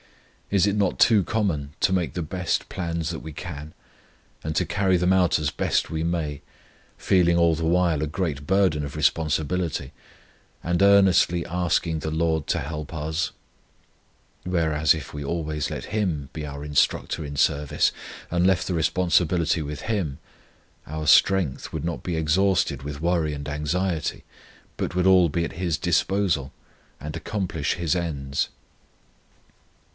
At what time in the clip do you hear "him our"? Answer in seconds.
19.81-21.05